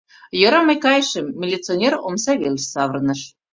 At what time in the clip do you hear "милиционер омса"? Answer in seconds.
1.41-2.31